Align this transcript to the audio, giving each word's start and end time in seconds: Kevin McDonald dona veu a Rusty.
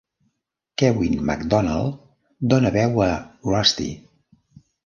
Kevin 0.81 1.13
McDonald 1.27 1.99
dona 2.55 2.75
veu 2.79 2.99
a 3.09 3.13
Rusty. 3.53 3.91